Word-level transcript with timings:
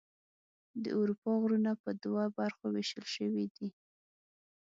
د 0.83 0.85
اروپا 0.99 1.31
غرونه 1.41 1.71
په 1.83 1.89
دوه 2.03 2.23
برخو 2.37 2.63
ویشل 2.75 3.05
شوي 3.15 3.45
دي. 3.55 3.69